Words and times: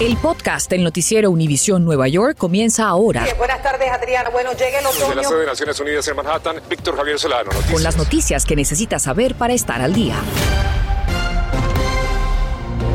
El 0.00 0.16
podcast 0.16 0.68
del 0.70 0.82
noticiero 0.82 1.30
Univisión 1.30 1.84
Nueva 1.84 2.08
York 2.08 2.36
comienza 2.36 2.88
ahora. 2.88 3.24
buenas 3.38 3.62
tardes, 3.62 3.88
Adriana. 3.90 4.30
Bueno, 4.30 4.50
llega 4.52 4.80
el 4.80 4.86
otoño. 4.86 5.10
De 5.10 5.14
la 5.16 5.24
sede 5.24 5.40
de 5.40 5.46
Naciones 5.46 5.80
Unidas 5.80 6.08
en 6.08 6.16
Manhattan, 6.16 6.56
Víctor 6.68 6.96
Javier 6.96 7.18
Solano. 7.18 7.44
Noticias. 7.44 7.72
Con 7.72 7.82
las 7.82 7.96
noticias 7.96 8.44
que 8.44 8.56
necesitas 8.56 9.02
saber 9.02 9.34
para 9.36 9.52
estar 9.54 9.80
al 9.80 9.92
día. 9.92 10.16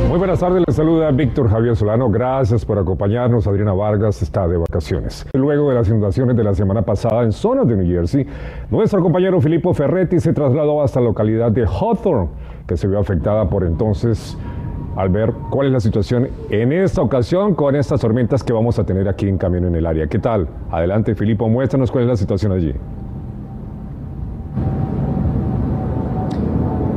Muy 0.10 0.18
buenas 0.18 0.40
tardes, 0.40 0.64
les 0.66 0.76
saluda 0.76 1.12
Víctor 1.12 1.50
Javier 1.50 1.76
Solano. 1.76 2.10
Gracias 2.10 2.66
por 2.66 2.78
acompañarnos. 2.80 3.46
Adriana 3.48 3.74
Vargas 3.74 4.22
está 4.22 4.48
de 4.48 4.58
vacaciones. 4.58 5.26
Luego 5.34 5.70
de 5.70 5.76
las 5.76 5.88
inundaciones 5.88 6.36
de 6.36 6.44
la 6.44 6.54
semana 6.56 6.82
pasada 6.82 7.24
en 7.24 7.32
zonas 7.32 7.68
de 7.68 7.76
New 7.76 7.94
Jersey, 7.94 8.26
nuestro 8.70 9.02
compañero 9.02 9.40
Filippo 9.42 9.74
Ferretti 9.74 10.20
se 10.20 10.34
trasladó 10.34 10.82
hasta 10.82 11.00
la 11.00 11.08
localidad 11.08 11.52
de 11.52 11.66
Hawthorne, 11.66 12.30
que 12.68 12.78
se 12.78 12.88
vio 12.88 13.00
afectada 13.00 13.50
por 13.50 13.64
entonces 13.64 14.38
al 14.98 15.10
ver 15.10 15.32
cuál 15.52 15.68
es 15.68 15.74
la 15.74 15.80
situación 15.80 16.28
en 16.50 16.74
esta 16.74 17.04
ocasión 17.04 17.54
con 17.54 17.76
estas 17.76 18.02
tormentas 18.02 18.44
que 18.44 18.52
vamos 18.52 18.80
a 18.80 18.84
tener 18.84 19.08
aquí 19.08 19.28
en 19.28 19.38
Camino 19.38 19.68
en 19.68 19.76
el 19.76 19.86
área. 19.86 20.08
¿Qué 20.08 20.18
tal? 20.18 20.48
Adelante, 20.72 21.14
Filippo, 21.14 21.48
muéstranos 21.48 21.92
cuál 21.92 22.06
es 22.06 22.10
la 22.10 22.18
situación 22.18 22.52
allí. 22.52 22.74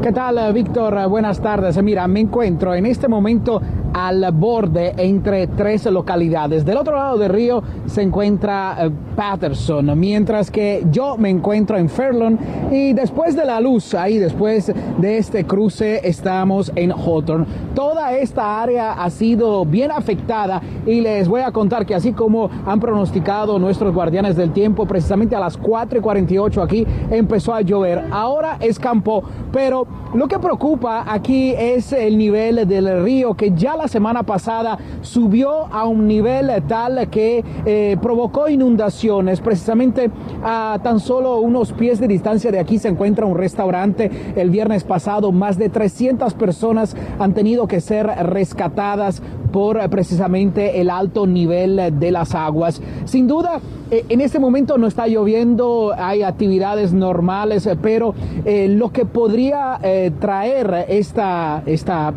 ¿Qué 0.03 0.13
tal, 0.13 0.53
Víctor? 0.55 1.09
Buenas 1.11 1.41
tardes. 1.43 1.81
Mira, 1.83 2.09
me 2.09 2.21
encuentro 2.21 2.75
en 2.75 2.87
este 2.87 3.07
momento 3.07 3.61
al 3.93 4.31
borde 4.33 4.95
entre 4.97 5.47
tres 5.47 5.85
localidades. 5.87 6.65
Del 6.65 6.77
otro 6.77 6.97
lado 6.97 7.19
del 7.19 7.31
río 7.31 7.63
se 7.87 8.03
encuentra 8.03 8.77
eh, 8.81 8.91
Patterson, 9.17 9.99
mientras 9.99 10.51
que 10.51 10.85
yo 10.91 11.17
me 11.19 11.29
encuentro 11.29 11.77
en 11.77 11.89
Fairlawn 11.89 12.39
y 12.71 12.93
después 12.93 13.37
de 13.37 13.45
la 13.45 13.61
luz, 13.61 13.95
ahí 13.95 14.19
después 14.19 14.73
de 14.99 15.19
este 15.19 15.45
cruce, 15.45 16.01
estamos 16.09 16.73
en 16.75 16.93
Hawthorne. 16.93 17.47
Toda 17.75 18.17
esta 18.17 18.63
área 18.63 18.93
ha 18.93 19.11
sido 19.11 19.65
bien 19.65 19.91
afectada 19.91 20.63
y 20.87 21.01
les 21.01 21.29
voy 21.29 21.43
a 21.43 21.53
contar 21.53 21.85
que 21.85 21.95
así 21.95 22.13
como 22.13 22.51
han 22.67 22.81
pronosticado 22.81 23.59
nuestros 23.59 23.95
guardianes 23.95 24.37
del 24.37 24.53
tiempo, 24.53 24.87
precisamente 24.87 25.37
a 25.37 25.41
las 25.41 25.57
4 25.57 25.99
y 25.99 26.03
48 26.03 26.63
aquí 26.63 26.87
empezó 27.11 27.53
a 27.55 27.61
llover. 27.61 28.05
Ahora 28.11 28.57
escampó, 28.61 29.23
pero 29.53 29.87
lo 30.15 30.29
que 30.29 30.39
preocupa 30.39 31.05
aquí 31.07 31.55
es 31.57 31.93
el 31.93 32.17
nivel 32.19 32.67
del 32.67 33.03
río 33.05 33.35
que 33.35 33.53
ya 33.53 33.77
la 33.81 33.89
semana 33.89 34.25
pasada 34.25 34.79
subió 35.01 35.67
a 35.73 35.87
un 35.87 36.07
nivel 36.07 36.51
tal 36.69 37.09
que 37.09 37.43
eh, 37.65 37.97
provocó 38.03 38.49
inundaciones. 38.49 39.41
Precisamente 39.41 40.11
a 40.45 40.79
tan 40.83 41.01
solo 41.01 41.39
unos 41.39 41.73
pies 41.73 41.99
de 41.99 42.07
distancia 42.07 42.53
de 42.53 42.59
aquí 42.59 42.79
se 42.79 42.89
encuentra 42.89 43.25
un 43.25 43.39
restaurante. 43.39 44.11
El 44.37 44.51
viernes 44.51 44.85
pasado 44.85 45.33
más 45.33 45.57
de 45.57 45.71
300 45.71 46.35
personas 46.35 46.95
han 47.19 47.33
tenido 47.33 47.67
que 47.67 47.81
ser 47.81 48.07
rescatadas 48.07 49.23
por 49.53 49.89
precisamente 49.91 50.81
el 50.81 50.91
alto 50.91 51.27
nivel 51.27 51.99
de 51.99 52.11
las 52.11 52.35
aguas. 52.35 52.81
Sin 53.05 53.27
duda, 53.27 53.61
eh, 53.91 54.05
en 54.09 54.21
este 54.21 54.39
momento 54.39 54.79
no 54.79 54.87
está 54.87 55.07
lloviendo, 55.07 55.93
hay 55.97 56.23
actividades 56.23 56.93
normales, 56.93 57.69
pero 57.83 58.15
eh, 58.45 58.69
lo 58.69 58.91
que 58.93 59.05
podría 59.05 59.79
traer 60.21 60.87
esta, 60.89 61.63
esta, 61.67 62.13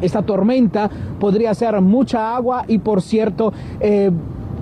esta 0.00 0.22
tormenta 0.22 0.90
podría 1.18 1.54
ser 1.54 1.80
mucha 1.80 2.36
agua 2.36 2.64
y 2.68 2.78
por 2.78 3.02
cierto, 3.02 3.52
eh, 3.80 4.10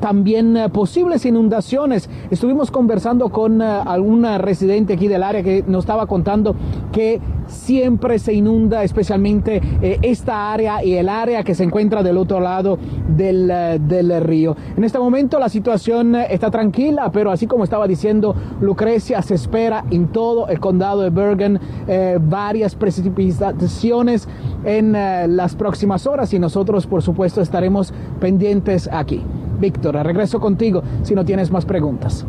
también 0.05 0.55
eh, 0.55 0.69
posibles 0.69 1.25
inundaciones. 1.25 2.11
Estuvimos 2.31 2.71
conversando 2.71 3.31
con 3.31 3.63
uh, 3.63 3.65
alguna 3.87 4.37
residente 4.37 4.93
aquí 4.93 5.09
del 5.09 5.23
área 5.23 5.43
que 5.43 5.65
nos 5.67 5.85
estaba 5.85 6.05
contando 6.05 6.55
que 6.93 7.23
siempre 7.47 8.19
se 8.19 8.35
inunda, 8.35 8.85
especialmente 8.85 9.63
eh, 9.81 9.99
esta 10.03 10.53
área 10.53 10.85
y 10.85 10.93
el 10.93 11.09
área 11.09 11.43
que 11.43 11.55
se 11.55 11.65
encuentra 11.65 12.03
del 12.03 12.19
otro 12.19 12.39
lado 12.39 12.79
del, 13.09 13.49
del, 13.89 14.21
río. 14.23 14.55
En 14.77 14.85
este 14.85 14.99
momento 14.99 15.39
la 15.39 15.49
situación 15.49 16.15
está 16.17 16.51
tranquila, 16.51 17.11
pero 17.11 17.31
así 17.31 17.47
como 17.47 17.65
estaba 17.65 17.89
diciendo 17.89 18.37
Lucrecia, 18.61 19.23
se 19.23 19.35
espera 19.37 19.87
en 19.91 20.09
todo 20.09 20.49
el 20.49 20.61
condado 20.61 21.01
de 21.01 21.09
Bergen 21.09 21.59
eh, 21.89 22.19
varias 22.21 22.75
precipitaciones 22.75 24.29
en 24.67 24.93
las 24.93 25.55
próximas 25.57 26.07
horas 26.07 26.35
y 26.35 26.39
nosotros 26.39 26.87
por 26.87 27.01
supuesto 27.01 27.41
estaremos 27.41 27.95
pendientes 28.21 28.87
aquí. 28.93 29.23
Víctor, 29.65 29.95
regreso 29.95 30.39
contigo 30.39 30.83
si 31.03 31.15
no 31.15 31.25
tienes 31.25 31.51
más 31.51 31.65
preguntas. 31.65 32.27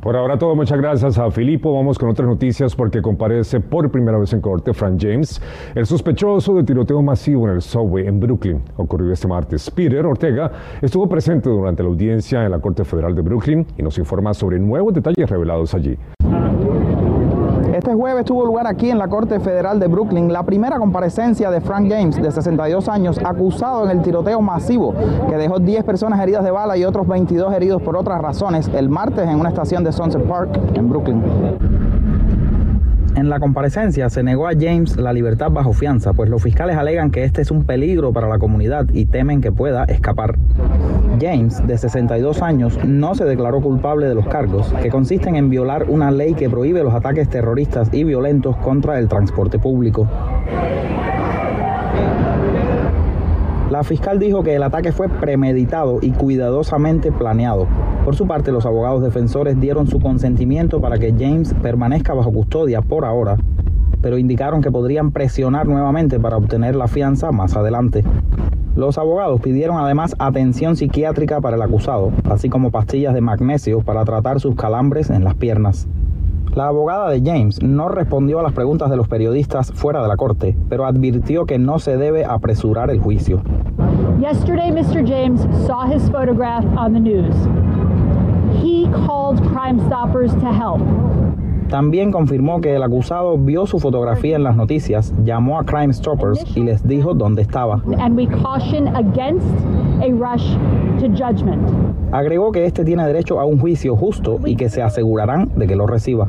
Por 0.00 0.16
ahora 0.16 0.38
todo, 0.38 0.56
muchas 0.56 0.78
gracias 0.80 1.18
a 1.18 1.30
Filipo. 1.30 1.74
Vamos 1.74 1.98
con 1.98 2.08
otras 2.08 2.26
noticias 2.26 2.74
porque 2.74 3.02
comparece 3.02 3.60
por 3.60 3.90
primera 3.90 4.18
vez 4.18 4.32
en 4.32 4.40
corte 4.40 4.72
Frank 4.72 4.98
James, 4.98 5.40
el 5.74 5.84
sospechoso 5.84 6.54
de 6.54 6.64
tiroteo 6.64 7.02
masivo 7.02 7.46
en 7.46 7.56
el 7.56 7.62
subway 7.62 8.06
en 8.06 8.18
Brooklyn. 8.18 8.62
Ocurrió 8.78 9.12
este 9.12 9.28
martes. 9.28 9.70
Peter 9.70 10.04
Ortega 10.06 10.50
estuvo 10.80 11.06
presente 11.08 11.50
durante 11.50 11.82
la 11.82 11.90
audiencia 11.90 12.42
en 12.42 12.52
la 12.52 12.58
Corte 12.58 12.84
Federal 12.84 13.14
de 13.14 13.20
Brooklyn 13.20 13.66
y 13.76 13.82
nos 13.82 13.98
informa 13.98 14.32
sobre 14.32 14.58
nuevos 14.58 14.94
detalles 14.94 15.28
revelados 15.28 15.74
allí. 15.74 15.96
Este 17.92 18.00
jueves 18.00 18.24
tuvo 18.24 18.46
lugar 18.46 18.66
aquí 18.66 18.88
en 18.88 18.96
la 18.96 19.06
Corte 19.06 19.38
Federal 19.38 19.78
de 19.78 19.86
Brooklyn 19.86 20.32
la 20.32 20.44
primera 20.44 20.78
comparecencia 20.78 21.50
de 21.50 21.60
Frank 21.60 21.90
James, 21.90 22.16
de 22.16 22.30
62 22.30 22.88
años, 22.88 23.20
acusado 23.22 23.84
en 23.84 23.90
el 23.90 24.00
tiroteo 24.00 24.40
masivo 24.40 24.94
que 25.28 25.36
dejó 25.36 25.58
10 25.58 25.84
personas 25.84 26.18
heridas 26.20 26.42
de 26.42 26.50
bala 26.50 26.74
y 26.78 26.86
otros 26.86 27.06
22 27.06 27.52
heridos 27.52 27.82
por 27.82 27.98
otras 27.98 28.22
razones 28.22 28.70
el 28.72 28.88
martes 28.88 29.28
en 29.28 29.38
una 29.38 29.50
estación 29.50 29.84
de 29.84 29.92
Sunset 29.92 30.22
Park 30.26 30.58
en 30.72 30.88
Brooklyn. 30.88 31.91
En 33.14 33.28
la 33.28 33.40
comparecencia 33.40 34.08
se 34.08 34.22
negó 34.22 34.48
a 34.48 34.52
James 34.58 34.96
la 34.96 35.12
libertad 35.12 35.50
bajo 35.50 35.74
fianza, 35.74 36.14
pues 36.14 36.30
los 36.30 36.42
fiscales 36.42 36.76
alegan 36.76 37.10
que 37.10 37.24
este 37.24 37.42
es 37.42 37.50
un 37.50 37.64
peligro 37.64 38.12
para 38.12 38.26
la 38.26 38.38
comunidad 38.38 38.86
y 38.92 39.04
temen 39.04 39.42
que 39.42 39.52
pueda 39.52 39.84
escapar. 39.84 40.36
James, 41.20 41.64
de 41.66 41.76
62 41.76 42.40
años, 42.40 42.78
no 42.84 43.14
se 43.14 43.26
declaró 43.26 43.60
culpable 43.60 44.06
de 44.06 44.14
los 44.14 44.26
cargos, 44.26 44.72
que 44.82 44.88
consisten 44.88 45.36
en 45.36 45.50
violar 45.50 45.86
una 45.88 46.10
ley 46.10 46.32
que 46.32 46.48
prohíbe 46.48 46.82
los 46.82 46.94
ataques 46.94 47.28
terroristas 47.28 47.90
y 47.92 48.04
violentos 48.04 48.56
contra 48.56 48.98
el 48.98 49.08
transporte 49.08 49.58
público. 49.58 50.08
La 53.70 53.84
fiscal 53.84 54.18
dijo 54.18 54.42
que 54.42 54.54
el 54.54 54.62
ataque 54.62 54.92
fue 54.92 55.08
premeditado 55.08 55.98
y 56.00 56.10
cuidadosamente 56.12 57.12
planeado. 57.12 57.66
Por 58.04 58.16
su 58.16 58.26
parte, 58.26 58.50
los 58.50 58.66
abogados 58.66 59.00
defensores 59.00 59.60
dieron 59.60 59.86
su 59.86 60.00
consentimiento 60.00 60.80
para 60.80 60.98
que 60.98 61.14
James 61.16 61.54
permanezca 61.62 62.14
bajo 62.14 62.32
custodia 62.32 62.82
por 62.82 63.04
ahora, 63.04 63.36
pero 64.00 64.18
indicaron 64.18 64.60
que 64.60 64.72
podrían 64.72 65.12
presionar 65.12 65.68
nuevamente 65.68 66.18
para 66.18 66.36
obtener 66.36 66.74
la 66.74 66.88
fianza 66.88 67.30
más 67.30 67.56
adelante. 67.56 68.02
Los 68.74 68.98
abogados 68.98 69.40
pidieron 69.40 69.76
además 69.76 70.16
atención 70.18 70.74
psiquiátrica 70.76 71.40
para 71.40 71.56
el 71.56 71.62
acusado, 71.62 72.10
así 72.28 72.48
como 72.48 72.72
pastillas 72.72 73.14
de 73.14 73.20
magnesio 73.20 73.82
para 73.82 74.04
tratar 74.04 74.40
sus 74.40 74.56
calambres 74.56 75.08
en 75.08 75.22
las 75.22 75.36
piernas. 75.36 75.86
La 76.56 76.66
abogada 76.66 77.08
de 77.08 77.22
James 77.24 77.62
no 77.62 77.88
respondió 77.88 78.40
a 78.40 78.42
las 78.42 78.52
preguntas 78.52 78.90
de 78.90 78.96
los 78.96 79.08
periodistas 79.08 79.72
fuera 79.72 80.02
de 80.02 80.08
la 80.08 80.16
corte, 80.16 80.56
pero 80.68 80.86
advirtió 80.86 81.46
que 81.46 81.58
no 81.58 81.78
se 81.78 81.96
debe 81.96 82.24
apresurar 82.24 82.90
el 82.90 82.98
juicio. 82.98 83.40
Yesterday, 84.20 84.70
Mr. 84.70 85.02
James 85.06 85.40
saw 85.66 85.86
his 85.86 86.08
photograph 86.10 86.64
on 86.76 86.92
the 86.92 87.00
news. 87.00 87.34
También 91.72 92.12
confirmó 92.12 92.60
que 92.60 92.76
el 92.76 92.82
acusado 92.82 93.38
vio 93.38 93.64
su 93.64 93.80
fotografía 93.80 94.36
en 94.36 94.44
las 94.44 94.56
noticias, 94.56 95.14
llamó 95.24 95.58
a 95.58 95.64
Crime 95.64 95.90
Stoppers 95.90 96.44
y 96.54 96.60
les 96.60 96.86
dijo 96.86 97.14
dónde 97.14 97.40
estaba. 97.40 97.82
And 97.98 98.14
we 98.14 98.26
caution 98.26 98.88
against 98.94 99.46
a 100.02 100.08
rush 100.08 100.54
to 101.00 101.08
judgment. 101.08 101.62
Agregó 102.12 102.52
que 102.52 102.66
este 102.66 102.84
tiene 102.84 103.06
derecho 103.06 103.40
a 103.40 103.46
un 103.46 103.58
juicio 103.58 103.96
justo 103.96 104.38
y 104.44 104.54
que 104.54 104.68
se 104.68 104.82
asegurarán 104.82 105.50
de 105.56 105.66
que 105.66 105.74
lo 105.74 105.86
reciba. 105.86 106.28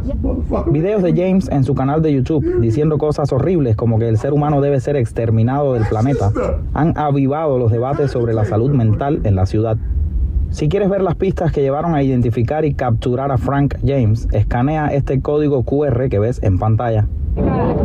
Videos 0.72 1.04
de 1.04 1.12
James 1.12 1.50
en 1.50 1.66
su 1.66 1.76
canal 1.76 2.02
de 2.02 2.14
YouTube 2.14 2.62
diciendo 2.62 2.98
cosas 2.98 3.34
horribles 3.34 3.76
como 3.76 4.00
que 4.00 4.08
el 4.08 4.18
ser 4.18 4.32
humano 4.32 4.62
debe 4.62 4.80
ser 4.80 4.96
exterminado 4.96 5.74
del 5.74 5.84
planeta 5.84 6.32
han 6.74 6.98
avivado 6.98 7.58
los 7.58 7.70
debates 7.70 8.12
sobre 8.12 8.34
la 8.34 8.46
salud 8.46 8.72
mental 8.72 9.20
en 9.26 9.36
la 9.36 9.46
ciudad. 9.46 9.76
Si 10.54 10.70
quieres 10.70 10.88
ver 10.88 11.02
las 11.02 11.16
pistas 11.16 11.52
que 11.52 11.62
llevaron 11.62 11.96
a 11.96 12.04
identificar 12.04 12.64
y 12.64 12.76
capturar 12.76 13.32
a 13.32 13.40
Frank 13.40 13.74
James, 13.84 14.28
escanea 14.32 14.94
este 14.94 15.20
código 15.20 15.64
QR 15.64 16.10
que 16.10 16.20
ves 16.20 16.44
en 16.44 16.60
pantalla. 16.60 17.08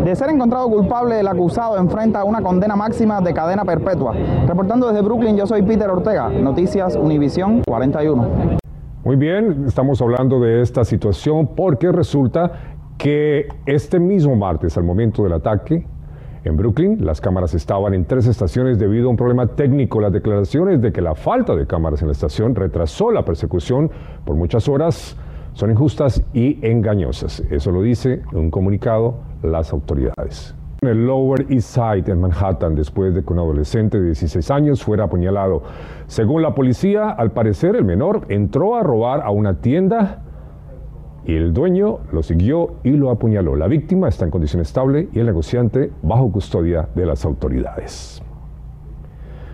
De 0.04 0.14
ser 0.14 0.28
encontrado 0.28 0.68
culpable, 0.68 1.18
el 1.18 1.28
acusado 1.28 1.78
enfrenta 1.78 2.24
una 2.24 2.42
condena 2.42 2.76
máxima 2.76 3.22
de 3.22 3.32
cadena 3.32 3.64
perpetua. 3.64 4.14
Reportando 4.46 4.86
desde 4.88 5.00
Brooklyn, 5.00 5.34
yo 5.34 5.46
soy 5.46 5.62
Peter 5.62 5.88
Ortega, 5.88 6.28
Noticias 6.28 6.94
Univisión 6.94 7.62
41. 7.66 8.58
Muy 9.02 9.16
bien, 9.16 9.64
estamos 9.66 10.02
hablando 10.02 10.38
de 10.38 10.60
esta 10.60 10.84
situación 10.84 11.48
porque 11.56 11.90
resulta 11.90 12.52
que 12.98 13.48
este 13.64 13.98
mismo 13.98 14.36
martes, 14.36 14.76
al 14.76 14.84
momento 14.84 15.22
del 15.22 15.32
ataque, 15.32 15.86
en 16.48 16.56
Brooklyn, 16.56 17.04
las 17.04 17.20
cámaras 17.20 17.54
estaban 17.54 17.94
en 17.94 18.04
tres 18.04 18.26
estaciones 18.26 18.78
debido 18.78 19.06
a 19.06 19.10
un 19.10 19.16
problema 19.16 19.46
técnico. 19.46 20.00
Las 20.00 20.12
declaraciones 20.12 20.80
de 20.80 20.92
que 20.92 21.00
la 21.00 21.14
falta 21.14 21.54
de 21.54 21.66
cámaras 21.66 22.02
en 22.02 22.08
la 22.08 22.12
estación 22.12 22.54
retrasó 22.54 23.10
la 23.10 23.24
persecución 23.24 23.90
por 24.24 24.36
muchas 24.36 24.68
horas 24.68 25.16
son 25.52 25.70
injustas 25.70 26.22
y 26.32 26.58
engañosas. 26.66 27.40
Eso 27.50 27.70
lo 27.70 27.82
dice 27.82 28.22
en 28.32 28.38
un 28.38 28.50
comunicado 28.50 29.16
las 29.42 29.72
autoridades. 29.72 30.54
En 30.80 30.88
el 30.88 31.06
Lower 31.06 31.46
East 31.50 31.74
Side 31.74 32.04
en 32.12 32.20
Manhattan, 32.20 32.76
después 32.76 33.12
de 33.12 33.24
que 33.24 33.32
un 33.32 33.40
adolescente 33.40 33.98
de 33.98 34.06
16 34.06 34.50
años 34.52 34.84
fuera 34.84 35.04
apuñalado. 35.04 35.64
Según 36.06 36.42
la 36.42 36.54
policía, 36.54 37.10
al 37.10 37.32
parecer 37.32 37.74
el 37.74 37.84
menor 37.84 38.26
entró 38.28 38.76
a 38.76 38.84
robar 38.84 39.22
a 39.22 39.30
una 39.30 39.60
tienda 39.60 40.22
y 41.28 41.36
el 41.36 41.52
dueño 41.52 41.98
lo 42.10 42.22
siguió 42.22 42.76
y 42.82 42.92
lo 42.92 43.10
apuñaló. 43.10 43.54
La 43.54 43.68
víctima 43.68 44.08
está 44.08 44.24
en 44.24 44.30
condición 44.30 44.62
estable 44.62 45.10
y 45.12 45.18
el 45.18 45.26
negociante 45.26 45.92
bajo 46.02 46.32
custodia 46.32 46.88
de 46.94 47.04
las 47.04 47.22
autoridades. 47.26 48.22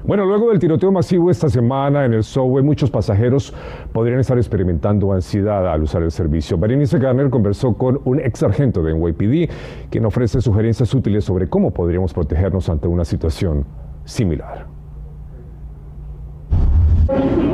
Bueno, 0.05 0.25
luego 0.25 0.51
del 0.51 0.61
tiroteo 0.61 0.93
masivo 0.93 1.33
esta 1.33 1.49
semana 1.49 2.05
en 2.05 2.13
el 2.13 2.23
subway, 2.23 2.63
muchos 2.63 2.93
pasajeros 2.93 3.53
podrían 3.93 4.21
estar 4.21 4.37
experimentando 4.39 5.13
ansiedad 5.13 5.67
al 5.67 5.83
usar 5.83 6.05
el 6.05 6.13
servicio. 6.13 6.57
Berenice 6.59 6.99
Garner 6.99 7.29
conversó 7.29 7.75
con 7.75 8.01
un 8.05 8.21
ex 8.21 8.39
sargento 8.39 8.81
de 8.81 8.95
NYPD, 8.95 9.51
quien 9.91 10.05
ofrece 10.05 10.41
sugerencias 10.41 10.95
útiles 10.95 11.25
sobre 11.25 11.49
cómo 11.49 11.73
podríamos 11.73 12.15
protegernos 12.15 12.69
ante 12.69 12.87
una 12.87 13.05
situación 13.05 13.65
similar. 14.05 14.84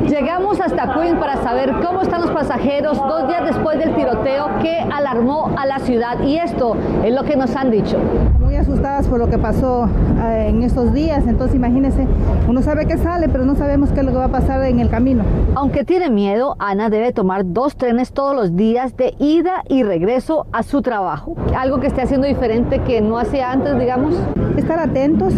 Llegamos 0.08 0.60
hasta 0.60 0.94
Queens 0.94 1.18
para 1.18 1.42
saber 1.42 1.72
cómo 1.84 2.02
están 2.02 2.20
los 2.20 2.30
pasajeros 2.30 2.96
dos 2.96 3.26
días 3.26 3.44
después 3.44 3.78
del 3.78 3.94
tiroteo 3.94 4.48
que 4.62 4.78
alarmó 4.78 5.52
a 5.56 5.66
la 5.66 5.80
ciudad 5.80 6.20
y 6.22 6.36
esto 6.36 6.76
es 7.04 7.12
lo 7.12 7.24
que 7.24 7.36
nos 7.36 7.56
han 7.56 7.70
dicho. 7.70 7.98
Muy 8.38 8.54
asustadas 8.54 9.08
por 9.08 9.18
lo 9.18 9.28
que 9.28 9.38
pasó 9.38 9.88
eh, 10.22 10.46
en 10.48 10.62
estos 10.62 10.92
días, 10.92 11.26
entonces 11.26 11.56
imagínense, 11.56 12.06
uno 12.48 12.62
sabe 12.62 12.86
que 12.86 12.96
sale, 12.96 13.28
pero 13.28 13.44
no 13.44 13.56
sabemos 13.56 13.90
qué 13.90 14.00
es 14.00 14.06
lo 14.06 14.12
que 14.12 14.18
va 14.18 14.26
a 14.26 14.28
pasar 14.28 14.62
en 14.64 14.78
el 14.78 14.88
camino. 14.88 15.24
Aunque 15.56 15.84
tiene 15.84 16.10
miedo, 16.10 16.54
Ana 16.58 16.88
debe 16.88 17.12
tomar 17.12 17.42
dos 17.44 17.76
trenes 17.76 18.12
todos 18.12 18.36
los 18.36 18.54
días 18.56 18.96
de 18.96 19.14
ida 19.18 19.64
y 19.68 19.82
regreso 19.82 20.46
a 20.52 20.62
su 20.62 20.80
trabajo. 20.82 21.34
Algo 21.56 21.80
que 21.80 21.88
esté 21.88 22.02
haciendo 22.02 22.26
diferente 22.26 22.80
que 22.80 23.00
no 23.00 23.18
hacía 23.18 23.50
antes, 23.50 23.78
digamos. 23.78 24.14
Estar 24.56 24.78
atentos, 24.78 25.34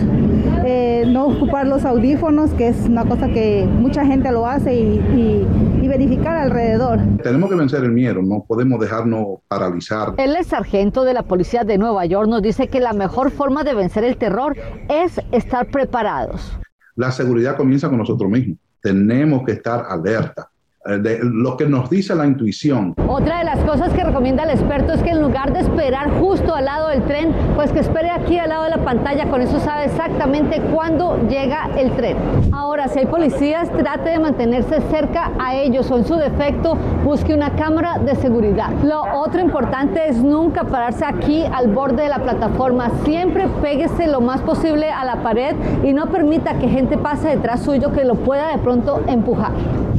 eh, 0.65 1.05
no 1.07 1.27
ocupar 1.27 1.67
los 1.67 1.85
audífonos, 1.85 2.53
que 2.55 2.69
es 2.69 2.77
una 2.87 3.05
cosa 3.05 3.29
que 3.29 3.67
mucha 3.67 4.05
gente 4.05 4.31
lo 4.31 4.47
hace 4.47 4.75
y, 4.75 5.47
y, 5.83 5.89
verificar 5.93 6.37
alrededor. 6.37 7.01
Tenemos 7.23 7.51
que 7.51 7.57
vencer 7.57 7.85
el 7.85 7.93
miedo, 7.93 8.23
no 8.23 8.45
podemos 8.49 8.81
dejarnos 8.81 9.41
paralizar. 9.47 10.15
El 10.17 10.43
sargento 10.43 11.05
de 11.05 11.13
la 11.13 11.23
policía 11.23 11.65
de 11.65 11.77
Nueva 11.77 12.07
York 12.07 12.29
nos 12.29 12.41
dice 12.41 12.69
que 12.69 12.81
la 12.81 12.95
mejor 12.95 13.31
forma 13.31 13.63
de 13.63 13.75
vencer 13.75 14.03
el 14.05 14.17
terror 14.17 14.57
es 14.89 15.21
estar 15.33 15.67
preparados. 15.67 16.59
La 16.97 17.11
seguridad 17.11 17.59
comienza 17.59 17.91
con 17.91 17.99
nosotros 17.99 18.31
mismos. 18.31 18.57
Tenemos 18.81 19.45
que 19.45 19.53
estar 19.53 19.85
alerta. 19.87 20.52
Eh, 20.85 20.99
de 20.99 21.21
lo 21.23 21.57
que 21.57 21.65
nos 21.67 21.89
dice 21.89 22.13
la 22.13 22.27
intuición. 22.27 22.97
Otra 23.07 23.39
de 23.39 23.45
las 23.45 23.61
cosas 23.61 23.93
que 23.93 24.03
recomienda 24.03 24.43
el 24.43 24.51
experto 24.51 24.93
es 24.95 25.03
que 25.05 25.11
en 25.11 25.23
lugar 25.23 25.53
de 25.53 25.61
esperar 25.61 26.11
justo 26.19 26.57
al 26.57 26.65
lado 26.65 26.89
del 26.89 27.03
tren, 27.05 27.33
pues 27.55 27.71
que 27.71 27.79
espere 27.79 28.11
aquí 28.11 28.37
al 28.37 28.49
lado 28.49 28.65
de 28.65 28.71
la 28.71 28.79
pantalla, 28.79 29.29
con 29.31 29.41
eso 29.41 29.61
sabe 29.61 29.85
exactamente 29.85 30.61
cuándo 30.75 31.21
llega 31.29 31.71
el 31.77 31.93
tren. 31.93 32.17
Ahora, 32.51 32.89
si 32.89 32.99
hay 32.99 33.07
policías, 33.07 33.71
trate 33.71 34.11
de 34.11 34.19
mantenerse 34.19 34.81
cerca 34.91 35.31
a 35.39 35.55
ellos 35.55 35.89
o 35.89 35.99
en 35.99 36.05
su 36.05 36.17
defecto, 36.17 36.77
busque 37.05 37.33
una 37.33 37.51
cámara 37.51 37.99
de 37.99 38.17
seguridad. 38.17 38.71
Lo 38.83 39.03
otro 39.21 39.41
importante 39.41 40.09
es 40.09 40.17
nunca 40.21 40.65
pararse 40.65 41.05
aquí 41.05 41.45
al 41.45 41.69
borde 41.69 42.03
de 42.03 42.09
la 42.09 42.19
plataforma, 42.19 42.91
siempre 43.05 43.47
péguese 43.63 44.09
lo 44.09 44.21
más 44.21 44.41
posible 44.41 44.91
a 44.91 45.05
la 45.05 45.23
pared 45.23 45.55
y 45.85 45.93
no 45.93 46.07
permita 46.07 46.59
que 46.59 46.67
gente 46.67 46.99
pase 46.99 47.29
detrás 47.29 47.63
suyo 47.63 47.93
que 47.93 48.05
lo 48.05 48.17
pueda 48.17 48.51
de 48.51 48.59
pronto 48.59 49.01
empujar. 49.07 49.53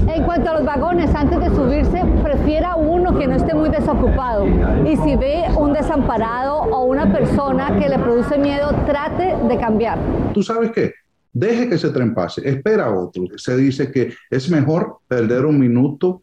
En 0.08 0.24
cuanto 0.24 0.50
a 0.50 0.54
los 0.56 0.66
vagones, 0.66 1.14
antes 1.16 1.40
de 1.40 1.50
subirse, 1.56 2.04
prefiera 2.22 2.76
uno 2.76 3.18
que 3.18 3.28
no 3.28 3.36
esté 3.36 3.54
muy 3.54 3.70
desocupado. 3.70 4.46
Y 4.46 4.98
si 4.98 5.16
ve 5.16 5.46
un 5.58 5.74
desamparado 5.74 6.58
o 6.58 6.86
una 6.86 7.12
persona 7.12 7.78
que 7.80 7.90
le 7.90 7.98
produce 8.00 8.38
miedo, 8.38 8.70
trate 8.86 9.36
de 9.48 9.58
cambiar. 9.58 9.98
¿Tú 10.34 10.44
sabes 10.44 10.72
qué? 10.72 10.94
Deje 11.32 11.70
que 11.70 11.76
ese 11.76 11.90
tren 11.90 12.14
pase, 12.14 12.48
espera 12.48 12.94
otro. 12.94 13.24
Se 13.38 13.56
dice 13.56 13.92
que 13.92 14.14
es 14.30 14.50
mejor 14.50 14.98
perder 15.08 15.46
un 15.46 15.60
minuto 15.60 16.22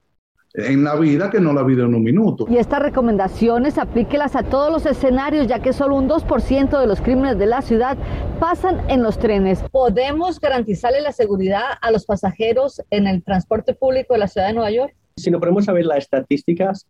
en 0.55 0.83
la 0.83 0.97
vida 0.97 1.31
que 1.31 1.41
no 1.41 1.53
la 1.53 1.63
vida 1.63 1.85
en 1.85 1.95
un 1.95 2.03
minuto. 2.03 2.47
Y 2.49 2.57
estas 2.57 2.81
recomendaciones 2.81 3.79
aplíquelas 3.79 4.35
a 4.35 4.43
todos 4.43 4.73
los 4.73 4.85
escenarios, 4.87 5.47
ya 5.47 5.61
que 5.61 5.73
solo 5.73 5.97
un 5.97 6.09
2% 6.09 6.81
de 6.81 6.87
los 6.87 7.01
crímenes 7.01 7.39
de 7.39 7.47
la 7.47 7.63
ciudad 7.63 7.97
pasan 8.41 8.81
en 8.91 9.03
los 9.03 9.19
trenes. 9.19 9.63
¿Podemos 9.71 10.41
garantizarle 10.41 11.01
la 11.01 11.13
seguridad 11.13 11.63
a 11.81 11.91
los 11.91 12.05
pasajeros 12.05 12.83
en 12.91 13.07
el 13.07 13.23
transporte 13.23 13.75
público 13.75 14.15
de 14.15 14.21
la 14.21 14.29
ciudad 14.29 14.49
de 14.49 14.55
Nueva 14.55 14.71
York? 14.71 14.95
Si 15.17 15.31
nos 15.31 15.41
ponemos 15.41 15.69
a 15.69 15.73
ver 15.73 15.87
las 15.87 15.99
estadísticas, 15.99 16.87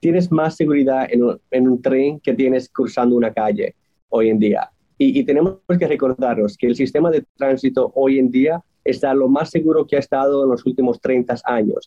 tienes 0.00 0.32
más 0.32 0.56
seguridad 0.56 1.06
en 1.10 1.22
un, 1.22 1.40
en 1.50 1.68
un 1.68 1.80
tren 1.80 2.20
que 2.20 2.34
tienes 2.34 2.68
cruzando 2.68 3.16
una 3.16 3.32
calle 3.32 3.76
hoy 4.08 4.30
en 4.30 4.38
día. 4.38 4.70
Y, 4.98 5.18
y 5.18 5.24
tenemos 5.24 5.58
que 5.78 5.86
recordarnos 5.86 6.56
que 6.56 6.66
el 6.66 6.76
sistema 6.76 7.10
de 7.10 7.24
tránsito 7.36 7.92
hoy 7.94 8.18
en 8.18 8.30
día 8.30 8.62
está 8.84 9.14
lo 9.14 9.28
más 9.28 9.50
seguro 9.50 9.86
que 9.86 9.96
ha 9.96 9.98
estado 9.98 10.44
en 10.44 10.50
los 10.50 10.64
últimos 10.66 11.00
30 11.00 11.36
años. 11.44 11.84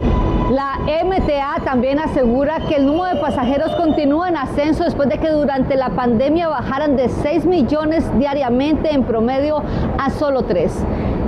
La 0.52 0.80
MTA 1.04 1.64
también 1.64 2.00
asegura 2.00 2.60
que 2.68 2.76
el 2.76 2.86
número 2.86 3.16
de 3.16 3.22
pasajeros 3.22 3.76
continúa 3.76 4.30
en 4.30 4.38
ascenso 4.38 4.84
después 4.84 5.10
de 5.10 5.20
que 5.20 5.30
durante 5.30 5.76
la 5.76 5.90
pandemia 5.90 6.48
bajaran 6.48 6.96
de 6.96 7.10
6 7.10 7.46
millones 7.46 8.06
diariamente 8.18 8.94
en 8.94 9.04
promedio 9.04 9.62
a 9.98 10.10
solo 10.10 10.44
3. 10.44 10.72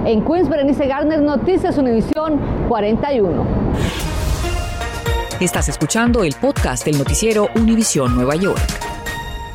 En 0.05 0.25
Queens, 0.25 0.49
Berenice 0.49 0.87
Garner, 0.87 1.21
Noticias 1.21 1.77
Univisión 1.77 2.39
41. 2.69 3.43
Estás 5.39 5.69
escuchando 5.69 6.23
el 6.23 6.35
podcast 6.39 6.85
del 6.85 6.97
noticiero 6.97 7.47
Univisión 7.55 8.15
Nueva 8.15 8.35
York. 8.35 8.98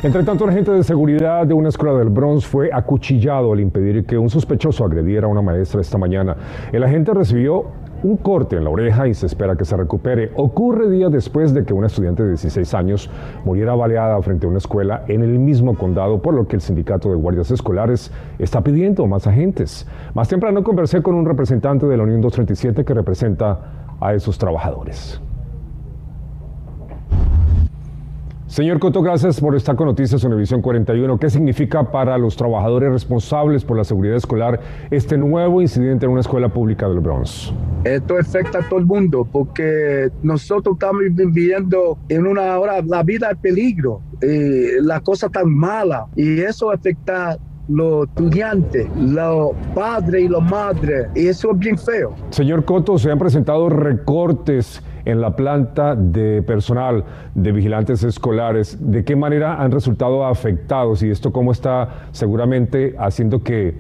Entre 0.04 0.22
tanto, 0.22 0.44
el 0.44 0.50
agente 0.50 0.70
de 0.70 0.84
seguridad 0.84 1.46
de 1.46 1.54
una 1.54 1.70
escuela 1.70 1.98
del 1.98 2.10
Bronx 2.10 2.44
fue 2.44 2.68
acuchillado 2.70 3.54
al 3.54 3.60
impedir 3.60 4.04
que 4.04 4.18
un 4.18 4.28
sospechoso 4.28 4.84
agrediera 4.84 5.26
a 5.26 5.30
una 5.30 5.40
maestra 5.40 5.80
esta 5.80 5.96
mañana. 5.96 6.36
El 6.72 6.84
agente 6.84 7.14
recibió 7.14 7.68
un 8.02 8.18
corte 8.18 8.56
en 8.56 8.64
la 8.64 8.70
oreja 8.70 9.08
y 9.08 9.14
se 9.14 9.24
espera 9.24 9.56
que 9.56 9.64
se 9.64 9.74
recupere. 9.78 10.30
Ocurre 10.36 10.90
días 10.90 11.10
después 11.10 11.54
de 11.54 11.64
que 11.64 11.72
una 11.72 11.86
estudiante 11.86 12.22
de 12.22 12.28
16 12.28 12.74
años 12.74 13.10
muriera 13.46 13.74
baleada 13.74 14.20
frente 14.20 14.44
a 14.44 14.50
una 14.50 14.58
escuela 14.58 15.04
en 15.08 15.22
el 15.22 15.38
mismo 15.38 15.74
condado, 15.74 16.20
por 16.20 16.34
lo 16.34 16.46
que 16.46 16.56
el 16.56 16.60
sindicato 16.60 17.08
de 17.08 17.16
guardias 17.16 17.50
escolares 17.50 18.12
está 18.38 18.60
pidiendo 18.60 19.06
más 19.06 19.26
agentes. 19.26 19.88
Más 20.12 20.28
temprano 20.28 20.62
conversé 20.62 21.00
con 21.00 21.14
un 21.14 21.24
representante 21.24 21.86
de 21.86 21.96
la 21.96 22.02
Unión 22.02 22.20
237 22.20 22.84
que 22.84 22.92
representa 22.92 23.86
a 23.98 24.12
esos 24.12 24.36
trabajadores. 24.36 25.18
Señor 28.54 28.78
Coto, 28.78 29.02
gracias 29.02 29.40
por 29.40 29.56
estar 29.56 29.74
con 29.74 29.88
Noticias 29.88 30.22
Univisión 30.22 30.62
41. 30.62 31.18
¿Qué 31.18 31.28
significa 31.28 31.90
para 31.90 32.16
los 32.18 32.36
trabajadores 32.36 32.92
responsables 32.92 33.64
por 33.64 33.76
la 33.76 33.82
seguridad 33.82 34.16
escolar 34.16 34.60
este 34.92 35.18
nuevo 35.18 35.60
incidente 35.60 36.06
en 36.06 36.12
una 36.12 36.20
escuela 36.20 36.48
pública 36.48 36.88
del 36.88 37.00
Bronx? 37.00 37.52
Esto 37.82 38.16
afecta 38.16 38.60
a 38.60 38.68
todo 38.68 38.78
el 38.78 38.86
mundo 38.86 39.26
porque 39.32 40.08
nosotros 40.22 40.76
estamos 40.76 41.02
viviendo 41.16 41.98
en 42.08 42.28
una 42.28 42.56
hora 42.56 42.80
la 42.80 43.02
vida 43.02 43.30
de 43.30 43.34
peligro, 43.34 44.02
eh, 44.20 44.74
la 44.80 45.00
cosa 45.00 45.28
tan 45.28 45.52
mala 45.52 46.06
y 46.14 46.38
eso 46.38 46.70
afecta 46.70 47.36
los 47.68 48.08
estudiantes, 48.08 48.88
los 48.96 49.52
padres 49.74 50.24
y 50.24 50.28
las 50.28 50.42
madres 50.42 51.08
y 51.14 51.28
eso 51.28 51.52
es 51.52 51.58
bien 51.58 51.78
feo. 51.78 52.14
Señor 52.30 52.64
Coto, 52.64 52.98
se 52.98 53.10
han 53.10 53.18
presentado 53.18 53.68
recortes 53.68 54.82
en 55.04 55.20
la 55.20 55.36
planta 55.36 55.94
de 55.94 56.42
personal 56.42 57.04
de 57.34 57.52
vigilantes 57.52 58.02
escolares. 58.04 58.78
¿De 58.80 59.04
qué 59.04 59.16
manera 59.16 59.62
han 59.62 59.70
resultado 59.70 60.24
afectados 60.24 61.02
y 61.02 61.10
esto 61.10 61.32
cómo 61.32 61.52
está 61.52 62.08
seguramente 62.12 62.94
haciendo 62.98 63.42
que 63.42 63.76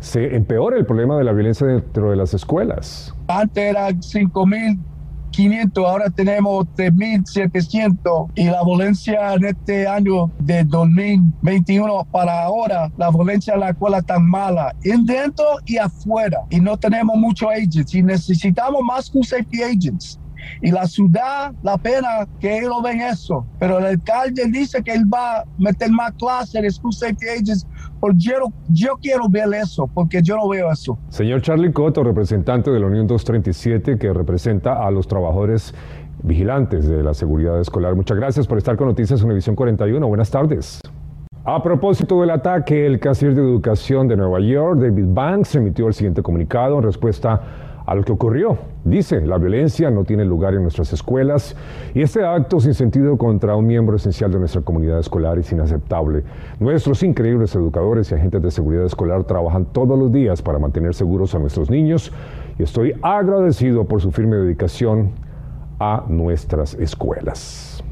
se 0.00 0.36
empeore 0.36 0.78
el 0.78 0.86
problema 0.86 1.16
de 1.16 1.24
la 1.24 1.32
violencia 1.32 1.66
dentro 1.66 2.10
de 2.10 2.16
las 2.16 2.34
escuelas? 2.34 3.14
Antes 3.28 3.64
eran 3.64 4.00
5.500, 5.38 5.86
ahora 5.86 6.10
tenemos 6.10 6.66
3.700 6.76 8.30
y 8.34 8.44
la 8.44 8.64
violencia 8.64 9.34
en 9.34 9.44
este 9.44 9.86
año 9.86 10.32
de 10.40 10.64
2021 10.64 12.06
para 12.10 12.42
ahora, 12.42 12.90
la 12.96 13.10
violencia 13.10 13.54
en 13.54 13.60
la 13.60 13.70
escuela 13.70 14.02
tan 14.02 14.28
mala, 14.28 14.74
en 14.82 15.06
dentro 15.06 15.44
y 15.64 15.76
afuera. 15.76 16.38
Y 16.50 16.60
no 16.60 16.76
tenemos 16.76 17.16
muchos 17.16 17.48
agents 17.50 17.94
y 17.94 18.02
necesitamos 18.02 18.82
más 18.82 19.10
safety 19.22 19.62
agents 19.62 20.18
y 20.60 20.70
la 20.70 20.86
ciudad, 20.86 21.52
la 21.62 21.78
pena 21.78 22.26
que 22.40 22.58
ellos 22.58 22.82
ven 22.82 23.00
eso. 23.00 23.46
Pero 23.58 23.78
el 23.78 23.84
alcalde 23.86 24.44
dice 24.50 24.82
que 24.82 24.92
él 24.92 25.04
va 25.12 25.40
a 25.40 25.44
meter 25.58 25.90
más 25.90 26.12
clases 26.12 26.62
en 26.62 26.70
School 26.70 26.92
Safety. 26.92 27.18
Porque 28.00 28.18
yo, 28.18 28.34
yo 28.68 28.96
quiero 29.00 29.28
ver 29.28 29.52
eso, 29.54 29.88
porque 29.92 30.22
yo 30.22 30.36
no 30.36 30.48
veo 30.48 30.70
eso. 30.70 30.98
Señor 31.08 31.42
Charlie 31.42 31.72
Cotto, 31.72 32.04
representante 32.04 32.70
de 32.70 32.78
la 32.78 32.86
Unión 32.86 33.06
237, 33.06 33.98
que 33.98 34.12
representa 34.12 34.86
a 34.86 34.90
los 34.90 35.08
trabajadores 35.08 35.74
vigilantes 36.22 36.86
de 36.86 37.02
la 37.02 37.14
seguridad 37.14 37.60
escolar. 37.60 37.94
Muchas 37.94 38.16
gracias 38.16 38.46
por 38.46 38.58
estar 38.58 38.76
con 38.76 38.88
Noticias 38.88 39.22
Univisión 39.22 39.56
41. 39.56 40.06
Buenas 40.06 40.30
tardes. 40.30 40.80
A 41.44 41.62
propósito 41.62 42.20
del 42.20 42.30
ataque, 42.30 42.84
el 42.84 43.00
canciller 43.00 43.34
de 43.34 43.40
Educación 43.40 44.06
de 44.06 44.16
Nueva 44.16 44.40
York, 44.40 44.80
David 44.80 45.06
Banks, 45.08 45.54
emitió 45.54 45.86
el 45.86 45.94
siguiente 45.94 46.22
comunicado 46.22 46.76
en 46.76 46.82
respuesta 46.82 47.40
a 47.86 47.94
lo 47.94 48.02
que 48.02 48.12
ocurrió. 48.12 48.58
Dice, 48.88 49.20
la 49.20 49.36
violencia 49.36 49.90
no 49.90 50.04
tiene 50.04 50.24
lugar 50.24 50.54
en 50.54 50.62
nuestras 50.62 50.90
escuelas 50.94 51.54
y 51.94 52.00
este 52.00 52.24
acto 52.24 52.58
sin 52.58 52.72
sentido 52.72 53.18
contra 53.18 53.54
un 53.54 53.66
miembro 53.66 53.96
esencial 53.96 54.32
de 54.32 54.38
nuestra 54.38 54.62
comunidad 54.62 54.98
escolar 54.98 55.38
es 55.38 55.52
inaceptable. 55.52 56.24
Nuestros 56.58 57.02
increíbles 57.02 57.54
educadores 57.54 58.10
y 58.10 58.14
agentes 58.14 58.42
de 58.42 58.50
seguridad 58.50 58.86
escolar 58.86 59.24
trabajan 59.24 59.66
todos 59.66 59.98
los 59.98 60.10
días 60.10 60.40
para 60.40 60.58
mantener 60.58 60.94
seguros 60.94 61.34
a 61.34 61.38
nuestros 61.38 61.68
niños 61.68 62.12
y 62.58 62.62
estoy 62.62 62.94
agradecido 63.02 63.84
por 63.84 64.00
su 64.00 64.10
firme 64.10 64.36
dedicación 64.36 65.10
a 65.78 66.04
nuestras 66.08 66.72
escuelas. 66.74 67.84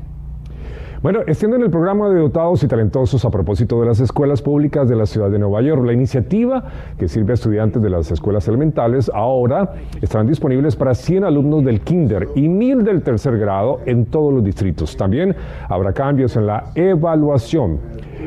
Bueno, 1.07 1.21
extienden 1.21 1.63
el 1.63 1.71
programa 1.71 2.09
de 2.09 2.19
dotados 2.19 2.65
y 2.65 2.67
talentosos 2.67 3.25
a 3.25 3.31
propósito 3.31 3.81
de 3.81 3.87
las 3.87 4.01
escuelas 4.01 4.43
públicas 4.43 4.89
de 4.89 4.97
la 4.97 5.07
ciudad 5.07 5.31
de 5.31 5.39
Nueva 5.39 5.63
York. 5.63 5.85
La 5.87 5.93
iniciativa 5.93 6.65
que 6.99 7.07
sirve 7.07 7.31
a 7.31 7.35
estudiantes 7.35 7.81
de 7.81 7.91
las 7.91 8.11
escuelas 8.11 8.49
elementales 8.49 9.09
ahora 9.15 9.75
estarán 10.03 10.27
disponibles 10.27 10.75
para 10.75 10.97
100 10.97 11.23
alumnos 11.23 11.65
del 11.65 11.81
kinder 11.83 12.27
y 12.35 12.49
1000 12.49 12.83
del 12.83 13.03
tercer 13.03 13.39
grado 13.39 13.83
en 13.87 14.07
todos 14.07 14.35
los 14.35 14.43
distritos. 14.43 14.97
También 14.97 15.37
habrá 15.69 15.93
cambios 15.93 16.35
en 16.37 16.49
la 16.49 16.73
evaluación. 16.75 17.79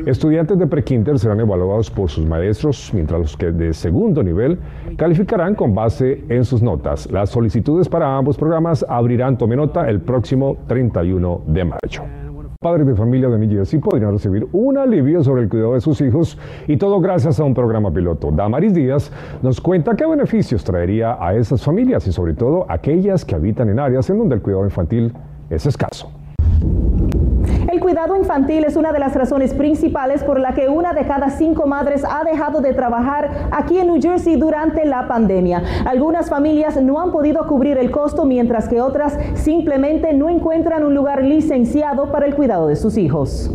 Estudiantes 0.06 0.58
de 0.58 0.66
prekinder 0.66 1.18
serán 1.18 1.40
evaluados 1.40 1.90
por 1.90 2.08
sus 2.08 2.24
maestros, 2.24 2.92
mientras 2.94 3.20
los 3.20 3.36
que 3.36 3.52
de 3.52 3.74
segundo 3.74 4.22
nivel 4.22 4.58
calificarán 4.96 5.54
con 5.54 5.74
base 5.74 6.24
en 6.30 6.46
sus 6.46 6.62
notas. 6.62 7.12
Las 7.12 7.28
solicitudes 7.28 7.90
para 7.90 8.16
ambos 8.16 8.38
programas 8.38 8.86
abrirán 8.88 9.36
tome 9.36 9.54
nota 9.54 9.86
el 9.86 10.00
próximo 10.00 10.56
31 10.66 11.42
de 11.46 11.64
mayo. 11.66 12.29
Padres 12.62 12.86
de 12.86 12.94
familia 12.94 13.30
de 13.30 13.38
New 13.38 13.48
Jersey 13.48 13.78
podrían 13.78 14.12
recibir 14.12 14.46
un 14.52 14.76
alivio 14.76 15.24
sobre 15.24 15.44
el 15.44 15.48
cuidado 15.48 15.72
de 15.72 15.80
sus 15.80 15.98
hijos 16.02 16.36
y 16.68 16.76
todo 16.76 17.00
gracias 17.00 17.40
a 17.40 17.44
un 17.44 17.54
programa 17.54 17.90
piloto. 17.90 18.30
Damaris 18.30 18.74
Díaz 18.74 19.10
nos 19.40 19.62
cuenta 19.62 19.96
qué 19.96 20.04
beneficios 20.04 20.62
traería 20.62 21.16
a 21.18 21.34
esas 21.34 21.64
familias 21.64 22.06
y 22.06 22.12
sobre 22.12 22.34
todo 22.34 22.66
aquellas 22.68 23.24
que 23.24 23.34
habitan 23.34 23.70
en 23.70 23.78
áreas 23.78 24.10
en 24.10 24.18
donde 24.18 24.34
el 24.34 24.42
cuidado 24.42 24.64
infantil 24.64 25.10
es 25.48 25.64
escaso. 25.64 26.19
El 27.80 27.84
cuidado 27.84 28.14
infantil 28.14 28.64
es 28.64 28.76
una 28.76 28.92
de 28.92 28.98
las 28.98 29.14
razones 29.14 29.54
principales 29.54 30.22
por 30.22 30.38
la 30.38 30.52
que 30.52 30.68
una 30.68 30.92
de 30.92 31.06
cada 31.06 31.30
cinco 31.30 31.66
madres 31.66 32.04
ha 32.04 32.24
dejado 32.24 32.60
de 32.60 32.74
trabajar 32.74 33.48
aquí 33.52 33.78
en 33.78 33.86
New 33.86 34.02
Jersey 34.02 34.36
durante 34.36 34.84
la 34.84 35.08
pandemia. 35.08 35.62
Algunas 35.86 36.28
familias 36.28 36.76
no 36.76 37.00
han 37.00 37.10
podido 37.10 37.46
cubrir 37.46 37.78
el 37.78 37.90
costo 37.90 38.26
mientras 38.26 38.68
que 38.68 38.82
otras 38.82 39.18
simplemente 39.32 40.12
no 40.12 40.28
encuentran 40.28 40.84
un 40.84 40.94
lugar 40.94 41.24
licenciado 41.24 42.12
para 42.12 42.26
el 42.26 42.34
cuidado 42.34 42.66
de 42.66 42.76
sus 42.76 42.98
hijos. 42.98 43.50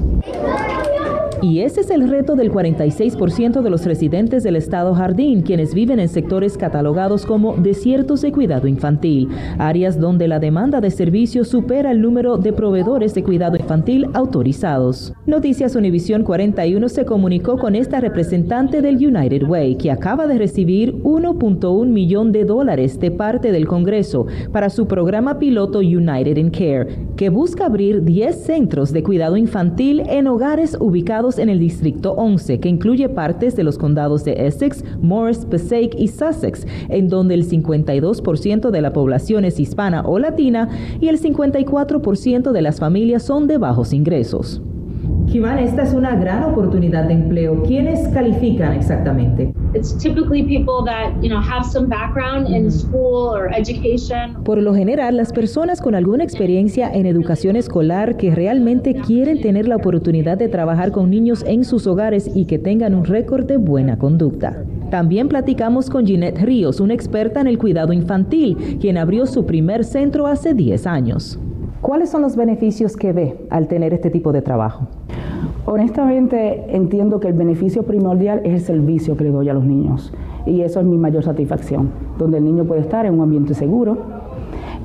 Y 1.48 1.60
ese 1.60 1.82
es 1.82 1.92
el 1.92 2.10
reto 2.10 2.36
del 2.36 2.52
46% 2.52 3.62
de 3.62 3.70
los 3.70 3.86
residentes 3.86 4.42
del 4.42 4.56
estado 4.56 4.96
Jardín, 4.96 5.44
quienes 5.44 5.76
viven 5.76 6.00
en 6.00 6.10
sectores 6.10 6.58
catalogados 6.58 7.24
como 7.24 7.56
desiertos 7.56 8.22
de 8.22 8.32
cuidado 8.32 8.68
infantil, 8.68 9.30
áreas 9.60 10.00
donde 10.00 10.28
la 10.28 10.40
demanda 10.40 10.82
de 10.82 10.90
servicios 10.90 11.48
supera 11.48 11.92
el 11.92 12.02
número 12.02 12.38
de 12.38 12.52
proveedores 12.52 13.14
de 13.14 13.22
cuidado 13.22 13.58
infantil 13.58 14.08
autorizados. 14.14 15.14
Noticias 15.28 15.76
Univisión 15.76 16.24
41 16.24 16.90
se 16.90 17.06
comunicó 17.06 17.60
con 17.60 17.76
esta 17.76 18.00
representante 18.00 18.82
del 18.82 18.96
United 18.96 19.44
Way, 19.44 19.76
que 19.76 19.92
acaba 19.92 20.26
de 20.26 20.40
recibir 20.40 20.96
1.1 21.04 21.86
millón 21.86 22.32
de 22.32 22.46
dólares 22.46 23.00
de 23.00 23.12
parte 23.12 23.52
del 23.52 23.68
Congreso 23.68 24.26
para 24.52 24.72
su 24.72 24.88
programa 24.88 25.38
piloto 25.38 25.78
United 25.78 26.38
in 26.38 26.50
Care, 26.50 26.88
que 27.16 27.30
busca 27.30 27.68
abrir 27.68 28.04
10 28.04 28.36
centros 28.36 28.92
de 28.92 29.04
cuidado 29.04 29.38
infantil 29.38 30.02
en 30.10 30.26
hogares 30.26 30.76
ubicados 30.80 31.35
en 31.40 31.50
el 31.50 31.60
Distrito 31.60 32.14
11, 32.14 32.60
que 32.60 32.70
incluye 32.70 33.10
partes 33.10 33.56
de 33.56 33.64
los 33.64 33.78
condados 33.78 34.24
de 34.24 34.48
Essex, 34.48 34.84
Morris, 35.02 35.46
Passaic 35.46 35.96
y 35.98 36.08
Sussex, 36.08 36.66
en 36.90 37.10
donde 37.10 37.36
el 37.36 37.48
52% 37.48 38.70
de 38.70 38.82
la 38.82 38.94
población 38.94 39.46
es 39.46 39.60
hispana 39.60 40.04
o 40.06 40.20
latina 40.20 40.70
y 41.00 41.08
el 41.08 41.20
54% 41.20 42.52
de 42.52 42.62
las 42.62 42.80
familias 42.80 43.24
son 43.24 43.48
de 43.48 43.58
bajos 43.58 43.94
ingresos. 43.94 44.62
Kivan, 45.36 45.60
esta 45.60 45.84
es 45.84 45.94
una 45.94 46.16
gran 46.16 46.44
oportunidad 46.44 47.10
de 47.10 47.14
empleo. 47.16 47.62
¿Quiénes 47.64 48.08
califican 48.08 48.72
exactamente? 48.72 49.54
Por 54.46 54.62
lo 54.62 54.74
general, 54.74 55.18
las 55.18 55.34
personas 55.34 55.82
con 55.82 55.94
alguna 55.94 56.24
experiencia 56.24 56.90
en 56.90 57.06
educación 57.06 57.58
escolar 57.58 58.16
que 58.16 58.34
realmente 58.34 58.96
quieren 58.96 59.42
tener 59.42 59.68
la 59.68 59.76
oportunidad 59.76 60.38
de 60.38 60.48
trabajar 60.48 60.94
con 60.94 61.10
niños 61.10 61.44
en 61.46 61.66
sus 61.66 61.86
hogares 61.86 62.32
y 62.34 62.46
que 62.46 62.58
tengan 62.58 62.96
un 62.96 63.04
récord 63.04 63.46
de 63.46 63.58
buena 63.58 64.00
conducta. 64.00 64.64
También 64.90 65.28
platicamos 65.28 65.90
con 65.90 66.08
Ginette 66.08 66.44
Ríos, 66.44 66.80
una 66.80 66.94
experta 66.94 67.42
en 67.42 67.48
el 67.48 67.58
cuidado 67.58 67.92
infantil, 67.92 68.78
quien 68.80 68.98
abrió 68.98 69.26
su 69.26 69.46
primer 69.46 69.84
centro 69.84 70.28
hace 70.28 70.54
10 70.54 70.88
años. 70.88 71.38
¿Cuáles 71.82 72.10
son 72.10 72.22
los 72.22 72.38
beneficios 72.38 72.96
que 72.96 73.12
ve 73.12 73.36
al 73.50 73.68
tener 73.68 73.94
este 73.94 74.10
tipo 74.10 74.32
de 74.32 74.42
trabajo? 74.42 74.88
Honestamente, 75.66 76.76
entiendo 76.76 77.20
que 77.20 77.28
el 77.28 77.34
beneficio 77.34 77.84
primordial 77.84 78.42
es 78.44 78.54
el 78.54 78.62
servicio 78.62 79.18
que 79.18 79.26
le 79.26 79.32
doy 79.32 79.50
a 79.50 79.54
los 79.54 79.66
niños 79.66 80.14
y 80.46 80.62
eso 80.62 80.80
es 80.80 80.86
mi 80.86 80.98
mayor 80.98 81.24
satisfacción, 81.24 81.90
donde 82.18 82.38
el 82.38 82.46
niño 82.46 82.66
puede 82.66 82.82
estar 82.82 83.06
en 83.06 83.16
un 83.16 83.22
ambiente 83.22 83.54
seguro, 83.54 83.98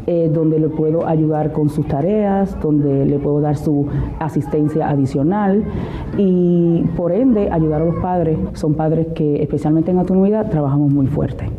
eh, 0.07 0.31
donde 0.33 0.59
le 0.59 0.69
puedo 0.69 1.07
ayudar 1.07 1.53
con 1.53 1.69
sus 1.69 1.87
tareas, 1.87 2.59
donde 2.61 3.05
le 3.05 3.19
puedo 3.19 3.41
dar 3.41 3.57
su 3.57 3.87
asistencia 4.19 4.89
adicional 4.89 5.65
y 6.17 6.83
por 6.97 7.13
ende 7.13 7.51
ayudar 7.51 7.83
a 7.83 7.85
los 7.85 7.97
padres. 7.97 8.39
Son 8.55 8.75
padres 8.75 9.09
que 9.15 9.43
especialmente 9.43 9.91
en 9.91 9.99
autonomía 9.99 10.49
trabajamos 10.49 10.93
muy 10.93 11.07
fuerte. 11.07 11.51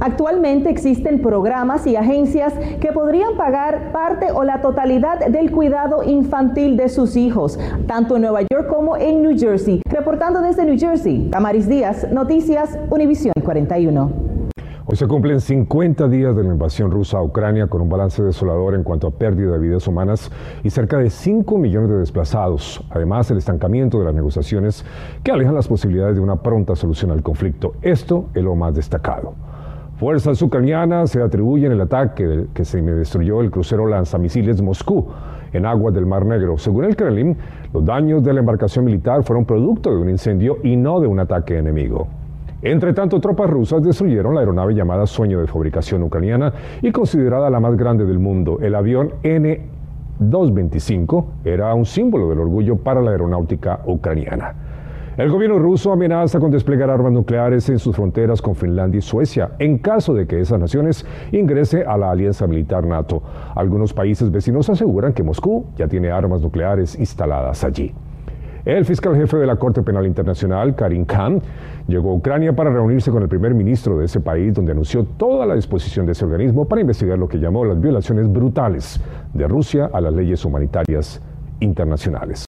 Actualmente 0.00 0.70
existen 0.70 1.20
programas 1.20 1.86
y 1.86 1.96
agencias 1.96 2.54
que 2.80 2.92
podrían 2.92 3.36
pagar 3.36 3.90
parte 3.92 4.30
o 4.32 4.44
la 4.44 4.60
totalidad 4.60 5.26
del 5.26 5.50
cuidado 5.50 6.04
infantil 6.04 6.76
de 6.76 6.88
sus 6.88 7.16
hijos, 7.16 7.58
tanto 7.86 8.16
en 8.16 8.22
Nueva 8.22 8.42
York 8.42 8.68
como 8.68 8.96
en 8.96 9.22
New 9.22 9.36
Jersey. 9.36 9.82
Reportando 9.90 10.40
desde 10.40 10.64
New 10.64 10.78
Jersey, 10.78 11.28
Tamaris 11.30 11.68
Díaz, 11.68 12.06
Noticias 12.12 12.78
Univisión 12.90 13.34
41. 13.44 14.28
Hoy 14.90 14.96
se 14.96 15.06
cumplen 15.06 15.40
50 15.40 16.08
días 16.08 16.34
de 16.34 16.44
la 16.44 16.50
invasión 16.50 16.90
rusa 16.90 17.18
a 17.18 17.22
Ucrania 17.22 17.66
con 17.66 17.82
un 17.82 17.90
balance 17.90 18.22
desolador 18.22 18.74
en 18.74 18.84
cuanto 18.84 19.08
a 19.08 19.10
pérdida 19.10 19.52
de 19.52 19.58
vidas 19.58 19.86
humanas 19.86 20.30
y 20.64 20.70
cerca 20.70 20.96
de 20.96 21.10
5 21.10 21.58
millones 21.58 21.90
de 21.90 21.98
desplazados. 21.98 22.82
Además, 22.88 23.30
el 23.30 23.36
estancamiento 23.36 23.98
de 23.98 24.06
las 24.06 24.14
negociaciones 24.14 24.86
que 25.22 25.30
alejan 25.30 25.54
las 25.54 25.68
posibilidades 25.68 26.14
de 26.14 26.22
una 26.22 26.36
pronta 26.36 26.74
solución 26.74 27.10
al 27.10 27.22
conflicto. 27.22 27.74
Esto 27.82 28.30
es 28.32 28.42
lo 28.42 28.54
más 28.54 28.74
destacado. 28.74 29.34
Fuerzas 29.98 30.40
ucranianas 30.42 31.10
se 31.10 31.20
atribuyen 31.20 31.72
el 31.72 31.80
ataque 31.80 32.46
que 32.54 32.64
se 32.64 32.80
destruyó 32.80 33.40
el 33.40 33.50
crucero 33.50 33.88
lanzamisiles 33.88 34.62
Moscú 34.62 35.08
en 35.52 35.66
aguas 35.66 35.92
del 35.92 36.06
Mar 36.06 36.24
Negro. 36.24 36.56
Según 36.56 36.84
el 36.84 36.94
Kremlin, 36.94 37.36
los 37.74 37.84
daños 37.84 38.22
de 38.22 38.32
la 38.32 38.38
embarcación 38.38 38.84
militar 38.84 39.24
fueron 39.24 39.44
producto 39.44 39.90
de 39.90 39.96
un 39.96 40.08
incendio 40.08 40.58
y 40.62 40.76
no 40.76 41.00
de 41.00 41.08
un 41.08 41.18
ataque 41.18 41.58
enemigo. 41.58 42.06
Entre 42.62 42.92
tanto, 42.92 43.20
tropas 43.20 43.50
rusas 43.50 43.82
destruyeron 43.82 44.36
la 44.36 44.40
aeronave 44.40 44.72
llamada 44.72 45.04
Sueño 45.04 45.40
de 45.40 45.48
fabricación 45.48 46.04
ucraniana 46.04 46.52
y 46.80 46.92
considerada 46.92 47.50
la 47.50 47.58
más 47.58 47.76
grande 47.76 48.04
del 48.04 48.20
mundo. 48.20 48.60
El 48.62 48.76
avión 48.76 49.14
N-225 49.24 51.24
era 51.44 51.74
un 51.74 51.84
símbolo 51.84 52.28
del 52.28 52.38
orgullo 52.38 52.76
para 52.76 53.00
la 53.00 53.10
aeronáutica 53.10 53.80
ucraniana. 53.84 54.67
El 55.18 55.30
gobierno 55.30 55.58
ruso 55.58 55.90
amenaza 55.90 56.38
con 56.38 56.52
desplegar 56.52 56.90
armas 56.90 57.10
nucleares 57.10 57.68
en 57.70 57.80
sus 57.80 57.96
fronteras 57.96 58.40
con 58.40 58.54
Finlandia 58.54 59.00
y 59.00 59.02
Suecia 59.02 59.50
en 59.58 59.78
caso 59.78 60.14
de 60.14 60.28
que 60.28 60.38
esas 60.38 60.60
naciones 60.60 61.04
ingrese 61.32 61.82
a 61.82 61.98
la 61.98 62.12
alianza 62.12 62.46
militar 62.46 62.86
NATO. 62.86 63.20
Algunos 63.56 63.92
países 63.92 64.30
vecinos 64.30 64.70
aseguran 64.70 65.12
que 65.12 65.24
Moscú 65.24 65.66
ya 65.76 65.88
tiene 65.88 66.12
armas 66.12 66.40
nucleares 66.40 66.96
instaladas 66.96 67.64
allí. 67.64 67.92
El 68.64 68.84
fiscal 68.84 69.16
jefe 69.16 69.38
de 69.38 69.46
la 69.46 69.56
Corte 69.56 69.82
Penal 69.82 70.06
Internacional, 70.06 70.76
Karim 70.76 71.04
Khan, 71.04 71.42
llegó 71.88 72.12
a 72.12 72.14
Ucrania 72.14 72.54
para 72.54 72.70
reunirse 72.70 73.10
con 73.10 73.24
el 73.24 73.28
primer 73.28 73.54
ministro 73.54 73.98
de 73.98 74.04
ese 74.04 74.20
país, 74.20 74.54
donde 74.54 74.70
anunció 74.70 75.02
toda 75.02 75.46
la 75.46 75.56
disposición 75.56 76.06
de 76.06 76.12
ese 76.12 76.26
organismo 76.26 76.68
para 76.68 76.80
investigar 76.80 77.18
lo 77.18 77.26
que 77.26 77.38
llamó 77.38 77.64
las 77.64 77.80
violaciones 77.80 78.30
brutales 78.32 79.00
de 79.34 79.48
Rusia 79.48 79.90
a 79.92 80.00
las 80.00 80.12
leyes 80.12 80.44
humanitarias 80.44 81.20
internacionales. 81.58 82.47